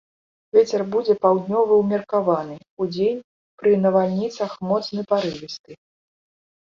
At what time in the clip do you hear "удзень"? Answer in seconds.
2.85-3.21